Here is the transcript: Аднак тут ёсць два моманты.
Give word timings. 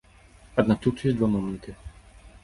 Аднак 0.61 0.79
тут 0.85 1.03
ёсць 1.09 1.17
два 1.19 1.29
моманты. 1.35 1.75